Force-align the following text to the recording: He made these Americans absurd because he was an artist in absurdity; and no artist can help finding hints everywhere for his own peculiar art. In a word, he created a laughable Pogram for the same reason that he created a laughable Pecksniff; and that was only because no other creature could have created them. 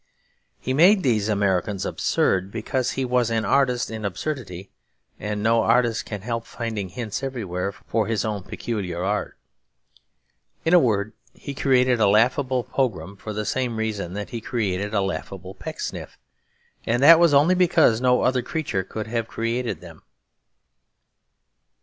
He 0.59 0.73
made 0.73 1.03
these 1.03 1.29
Americans 1.29 1.85
absurd 1.85 2.51
because 2.51 2.93
he 2.93 3.05
was 3.05 3.29
an 3.29 3.45
artist 3.45 3.91
in 3.91 4.03
absurdity; 4.03 4.71
and 5.19 5.43
no 5.43 5.61
artist 5.61 6.05
can 6.05 6.21
help 6.23 6.47
finding 6.47 6.89
hints 6.89 7.21
everywhere 7.21 7.71
for 7.71 8.07
his 8.07 8.25
own 8.25 8.41
peculiar 8.41 9.03
art. 9.03 9.37
In 10.65 10.73
a 10.73 10.79
word, 10.79 11.13
he 11.35 11.53
created 11.53 11.99
a 11.99 12.07
laughable 12.09 12.63
Pogram 12.63 13.15
for 13.15 13.31
the 13.31 13.45
same 13.45 13.77
reason 13.77 14.13
that 14.13 14.31
he 14.31 14.41
created 14.41 14.91
a 14.95 15.01
laughable 15.01 15.53
Pecksniff; 15.53 16.17
and 16.83 17.03
that 17.03 17.19
was 17.19 17.31
only 17.35 17.53
because 17.53 18.01
no 18.01 18.23
other 18.23 18.41
creature 18.41 18.81
could 18.83 19.05
have 19.05 19.27
created 19.27 19.81
them. 19.81 20.01